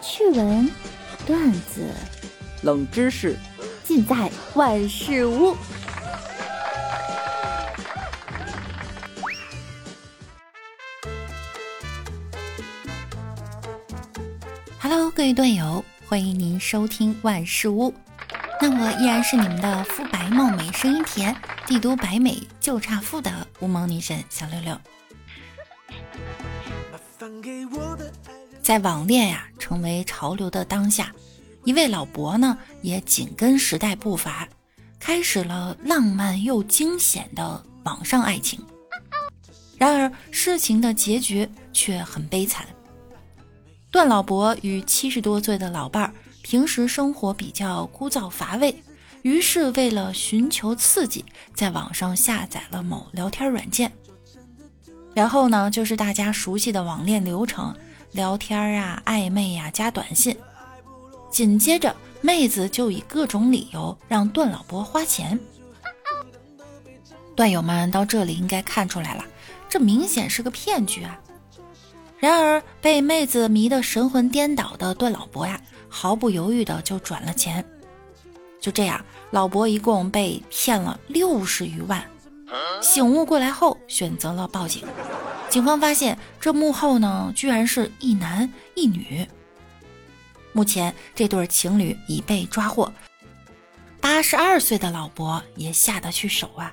[0.00, 0.70] 趣闻、
[1.26, 1.92] 段子、
[2.62, 3.36] 冷知识，
[3.84, 5.56] 尽在万事屋。
[14.80, 17.92] Hello，各位段友，欢迎您收听万事屋。
[18.60, 21.34] 那我依然是你们的肤白貌美、声音甜、
[21.66, 23.30] 帝都白美就差富的
[23.60, 24.78] 无毛女神小六六。
[28.68, 31.10] 在网恋呀成为潮流的当下，
[31.64, 34.46] 一位老伯呢也紧跟时代步伐，
[35.00, 38.60] 开始了浪漫又惊险的网上爱情。
[39.78, 42.66] 然而事情的结局却很悲惨。
[43.90, 48.82] 段老伯与七十多岁的老伴儿平时生活比较枯燥乏味，
[49.22, 53.90] 于是为了寻求刺激，在网上下载了某聊天软件。
[55.14, 57.74] 然后呢，就是大家熟悉的网恋流程。
[58.12, 60.36] 聊天啊，暧昧呀，加短信。
[61.30, 65.38] 紧接着，妹子就以各种理由让段老伯花钱。
[67.36, 69.24] 段友们到这里应该看出来了，
[69.68, 71.20] 这明显是个骗局啊！
[72.18, 77.64] 然而被妹子迷得神魂颠倒的段老伯呀，毫不犹豫的就转了钱。
[78.60, 82.02] 就这样，老伯一共被骗了六十余万。
[82.80, 84.82] 醒悟过来后，选择了报警。
[85.50, 89.26] 警方发现，这幕后呢，居然是一男一女。
[90.52, 92.92] 目前，这对情侣已被抓获。
[94.00, 96.72] 八十二岁的老伯也下得去手啊！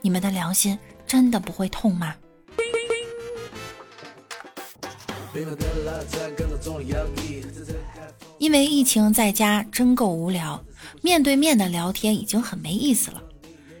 [0.00, 2.14] 你们的良心真的不会痛吗？
[8.38, 10.62] 因为疫情在家真够无聊，
[11.02, 13.22] 面对面的聊天已经很没意思了。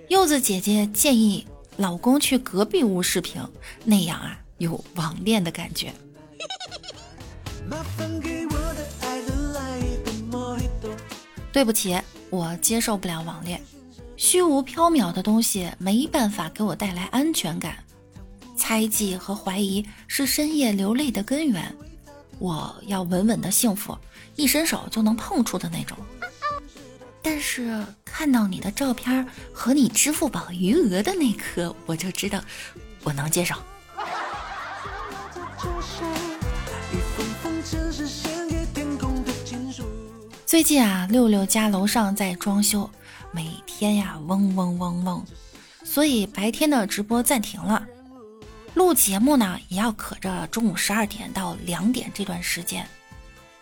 [0.08, 1.46] 柚子姐姐建议。
[1.76, 3.42] 老公去隔壁屋视频，
[3.84, 5.92] 那样啊有网恋的感觉。
[11.52, 12.00] 对不起，
[12.30, 13.60] 我接受不了网恋，
[14.16, 17.76] 虚无缥缈的东西没办法给我带来安全感，
[18.56, 21.74] 猜忌和怀疑是深夜流泪的根源。
[22.38, 23.96] 我要稳稳的幸福，
[24.34, 25.96] 一伸手就能碰触的那种。
[27.22, 32.42] 但是看到你的照片和你支付宝余额的那刻，我就知道
[33.04, 33.54] 我能接受。
[40.44, 42.90] 最近啊，六六家楼上在装修，
[43.30, 45.24] 每天呀嗡嗡嗡嗡，
[45.84, 47.86] 所以白天的直播暂停了。
[48.74, 52.86] 录节目呢，也要可着中午十二点到两点这段时间。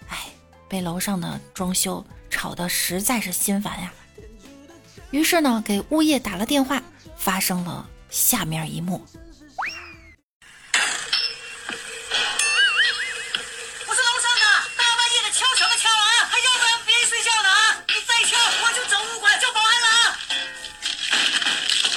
[0.09, 0.19] 哎，
[0.67, 2.05] 被楼上的装修。
[2.31, 3.93] 吵得实在是心烦呀，
[5.11, 6.83] 于是呢，给物业打了电话，
[7.19, 9.05] 发生了下面一幕。
[13.87, 14.47] 我是楼上的，
[14.77, 17.77] 大半夜的悄悄的敲啊，还要不要别人睡觉呢啊？
[17.89, 20.19] 你再敲，我就走物管叫保安了啊！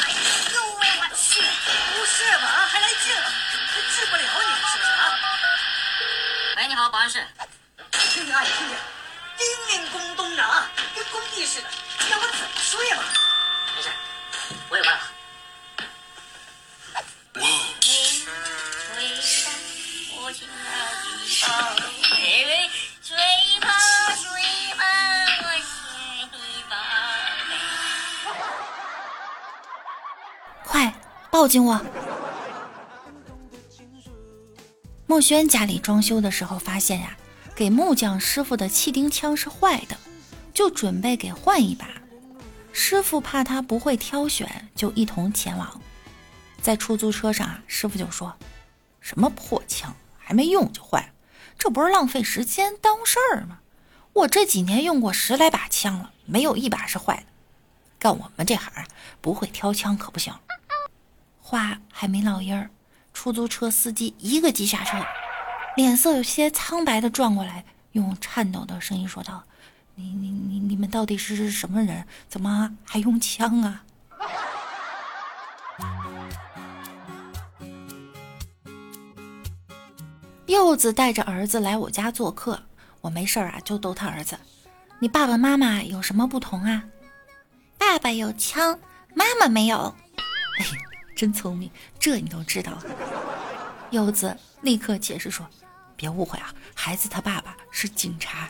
[0.02, 0.12] 哎
[0.54, 2.68] 呦喂，我去，不是吧？
[2.68, 3.32] 还来劲了，
[3.96, 5.16] 治不了你是不是啊？
[6.58, 7.26] 喂，你好，保安室，
[7.92, 8.76] 听听啊，听听。
[9.38, 11.68] 叮铃咣咚的啊，跟工地似的，
[12.10, 13.04] 让我怎么睡嘛？
[13.76, 13.90] 没事，
[14.70, 15.04] 我有办法。
[30.66, 30.94] 快
[31.30, 31.80] 抱紧我！
[35.06, 37.16] 墨轩家里装修的时候发现呀。
[37.56, 39.96] 给木匠师傅的气钉枪是坏的，
[40.54, 41.88] 就准备给换一把。
[42.72, 45.80] 师傅怕他不会挑选，就一同前往。
[46.62, 48.36] 在出租车上啊，师傅就说
[49.00, 51.08] ：“什么破枪，还没用就坏了，
[51.58, 53.60] 这不是浪费时间耽误事儿吗？
[54.14, 57.24] 我这几年用过十来把枪了，没有一把是坏的。
[58.00, 58.72] 干我们这行，
[59.22, 60.34] 不会挑枪可不行。”
[61.40, 62.72] 话还没落音儿，
[63.14, 64.98] 出租车司机一个急刹车。
[65.76, 69.44] 脸色有些苍白的转过来，用颤抖的声音说道
[69.96, 72.06] ：“你、你、你、你们到底是什么人？
[72.30, 73.84] 怎么还用枪啊？”
[80.46, 82.62] 柚子带着儿子来我家做客，
[83.02, 84.38] 我没事儿啊，就逗他儿子
[85.00, 86.84] ：“你爸爸妈妈有什么不同啊？”
[87.80, 88.80] 爸爸有枪，
[89.16, 89.96] 妈妈没有。
[90.60, 90.66] 哎，
[91.16, 92.78] 真聪明，这你都知道。
[93.90, 95.50] 柚子立刻解释说。
[95.96, 98.50] 别误会啊，孩子他爸爸是警察。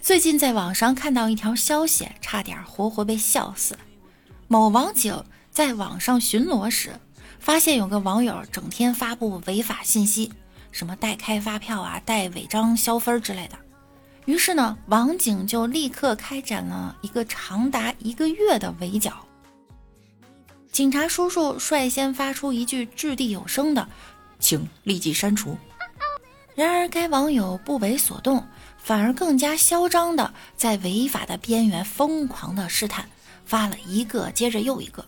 [0.00, 3.76] 最近在网上看到一条消息，差点活活被笑死。
[4.48, 6.92] 某网警在网上巡逻时，
[7.40, 10.32] 发现有个网友整天发布违法信息，
[10.70, 13.58] 什么代开发票啊、代违章消分之类的。
[14.26, 19.12] 于是呢，网警就立刻开展了一个长达一个月的围剿。
[20.76, 23.88] 警察叔叔率先发出一句掷地有声的
[24.38, 25.56] ：“请立即删除。”
[26.54, 28.46] 然而，该网友不为所动，
[28.76, 33.08] 反而更加嚣张的在违法的边缘疯狂的试探，
[33.46, 35.02] 发了一个接着又一个。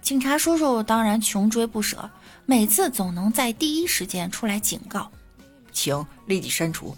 [0.00, 2.08] 警察叔叔当然穷追不舍，
[2.46, 5.12] 每次总能在第一时间出来警告
[5.72, 6.96] ：“请立即删除。”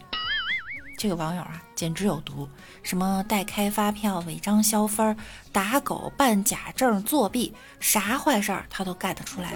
[1.02, 2.48] 这个网友啊，简直有毒！
[2.84, 5.16] 什么代开发票、违章消分、
[5.50, 9.52] 打狗、办假证、作弊，啥坏事儿他都干得出来。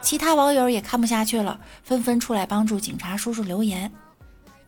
[0.00, 3.92] 其他网友也看不下去了，纷纷出来帮助警察叔叔留言。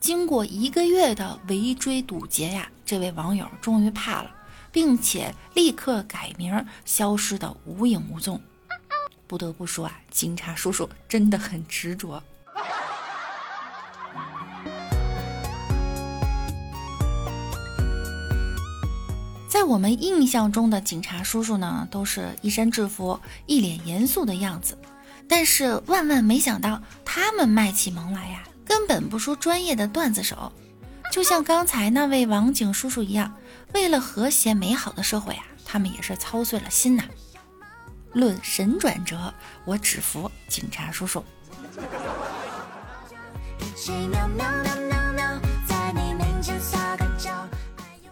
[0.00, 4.30] 经过一个月的围追堵截呀，这位网友终于怕了，
[4.72, 8.42] 并且立刻改名，消失的无影无踪。
[9.28, 12.20] 不得不说啊，警察叔叔真的很执着。
[19.70, 24.76] 我们印象中的警察叔叔呢，都是一身制服，一脸严肃的样子。
[25.28, 30.52] 但是万万没想到，他们卖起萌来呀，根本不输专业的段子手。
[31.12, 33.32] 就像刚才那位网警叔叔一样，
[33.72, 37.04] 为了和谐美好的社会啊，他们也是操碎了心呐。
[38.12, 39.32] 论神转折，
[39.64, 41.24] 我只服警察叔叔。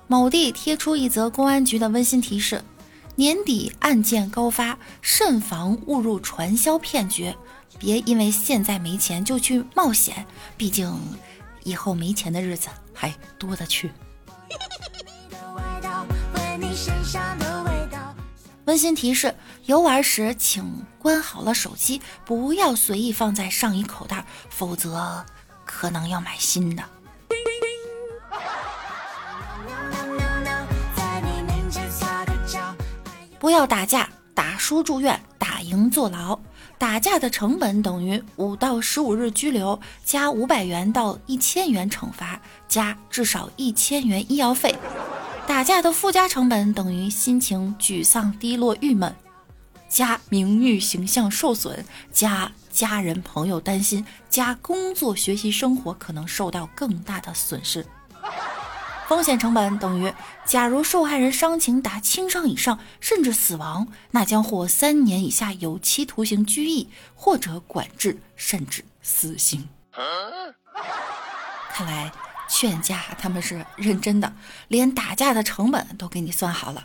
[0.09, 2.65] 某地贴出一则公安局的温馨提示：
[3.15, 7.35] 年底案件高发，慎防误入传销骗局。
[7.79, 10.27] 别因为现在没钱就去冒险，
[10.57, 10.99] 毕竟
[11.63, 13.93] 以后没钱的日子还多得去。
[18.65, 19.35] 温馨提示：
[19.67, 25.25] 游玩时请关好了手机，不要随意放在上衣口袋，否则
[25.65, 26.83] 可能要买新的。
[33.39, 36.39] 不要打架，打输住院，打赢坐牢。
[36.77, 44.75] 打架的成本等于五到十五日拘留，加五百元到一千元惩罚，加至少一千元医药费。
[45.47, 49.15] 打架的附加成本等于心情沮丧、低落、郁闷，
[49.89, 57.85] 加名誉形象受损，加家人朋友担心，加工作学习生活可能受到更大的损失。
[59.09, 60.13] 风险成本等于，
[60.45, 69.67] 假如受害人伤情达轻伤以上，甚至死亡，那将获三年以下有期徒刑、拘役或者管制，甚至死刑。
[71.71, 72.13] 看来
[72.51, 74.31] 劝架他们是认真的，
[74.69, 76.85] 连打架的成本都给你算好了。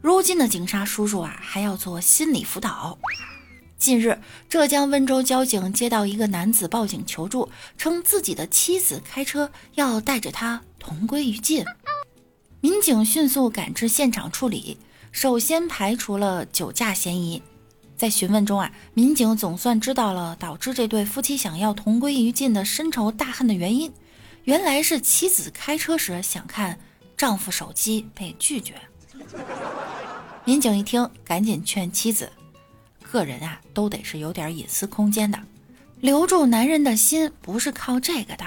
[0.00, 2.96] 如今的警察叔叔啊，还要做心理辅导。
[3.82, 4.16] 近日，
[4.48, 11.64] 浙江温州交警接到一个男子报警求助，称自己的妻子开车要带着他同归于尽。
[12.60, 14.78] 民警迅速赶至现场处理，
[15.10, 17.42] 首先排除了酒驾嫌疑。
[17.96, 23.92] 在询问中啊，民警总算知道了导致这对夫妻想要同归于尽的深仇大恨的原因，
[24.44, 26.78] 原来是妻子开车时想看
[27.16, 28.74] 丈夫手机被拒绝。
[30.44, 32.30] 民警一听，赶紧劝妻子。
[33.12, 35.38] 个人啊，都得是有点隐私空间的。
[36.00, 38.44] 留住男人的心，不是靠这个的，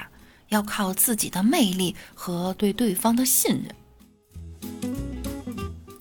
[0.50, 3.76] 要靠自己的魅力和对对方的信任。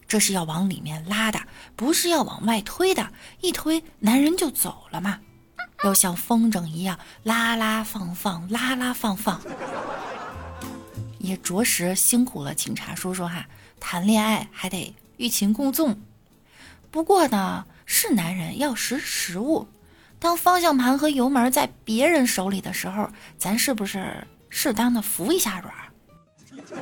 [0.09, 1.38] 这是要往里面拉的，
[1.76, 3.12] 不是要往外推的。
[3.42, 5.21] 一推，男人就走了嘛。
[5.85, 9.42] 要像风筝一样拉拉放放，拉拉放放。
[11.18, 13.47] 也着实辛苦了警察叔叔哈，
[13.78, 16.00] 谈恋爱还得欲擒故纵。
[16.90, 17.66] 不过呢。
[17.87, 19.69] 是男人要识时务，
[20.19, 25.75] 当方向盘和油门在别人手里的时候，咱是不是适当的扶一下软？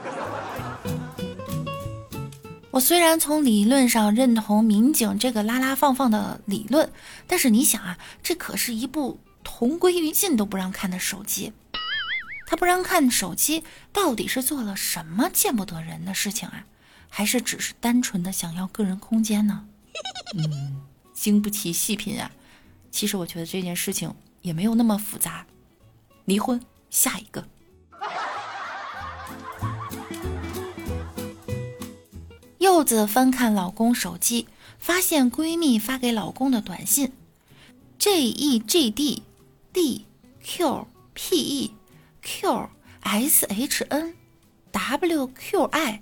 [2.70, 6.90] 我虽然从理论上认同民警这个拉拉放放的理论，
[7.26, 11.52] 但是你想啊，这可是一部同归于尽都不让看的手机，
[12.46, 16.64] 他不让看手机，到底是做了什么见不得人的事情啊？
[17.10, 19.66] 还是只是单纯的想要个人空间呢？
[20.38, 20.80] 嗯。
[21.12, 22.30] 经不起细品啊！
[22.90, 25.46] 其实我觉得这件事情也没有那么复杂。
[26.24, 27.46] 离婚，下一个。
[32.58, 34.46] 柚子翻看老公手机，
[34.78, 37.12] 发现闺蜜发给老公的短信
[37.98, 39.22] ：J E G D
[39.72, 40.06] D
[40.42, 41.74] Q P E
[42.22, 42.68] Q
[43.00, 44.14] S H N
[44.70, 46.00] W Q I。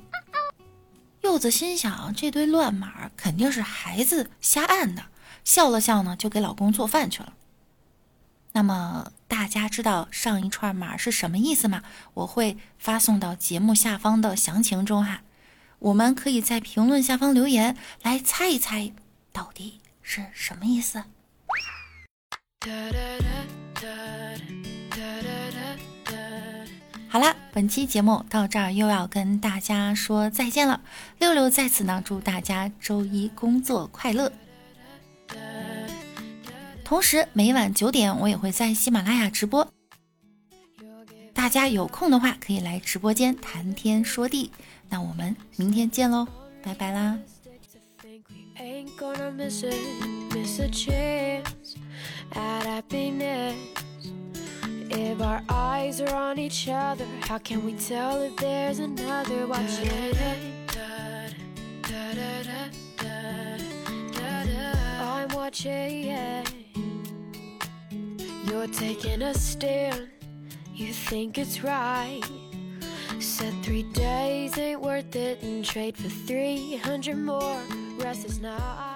[1.22, 5.04] 柚子心想，这堆乱码肯定是孩子瞎按的，
[5.44, 7.34] 笑了笑呢，就给老公做饭去了。
[8.52, 11.82] 那么大家知道上一串码是什么意思吗？
[12.14, 15.22] 我会发送到节目下方的详情中哈，
[15.78, 18.92] 我们可以在评论下方留言来猜一猜，
[19.32, 21.04] 到底是什么意思。
[27.12, 30.80] 好啦，本期节目到这儿又要跟大家说再见了。
[31.18, 34.30] 六六在此呢，祝大家周一工作快乐。
[36.84, 39.68] 同时，每晚九点我也会在喜马拉雅直播，
[41.34, 44.52] 大家有空的话可以来直播间谈天说地。
[44.88, 46.28] 那我们明天见喽，
[46.62, 47.18] 拜拜啦
[54.90, 59.88] ！If our eyes are on each other, how can we tell if there's another watching?
[65.00, 66.44] I'm watching.
[68.44, 70.08] You're taking a stand.
[70.74, 72.22] You think it's right.
[73.20, 77.60] Said three days ain't worth it and trade for 300 more
[77.98, 78.89] Rest is nights.